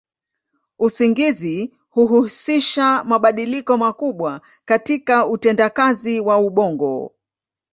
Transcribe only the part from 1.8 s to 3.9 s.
huhusisha mabadiliko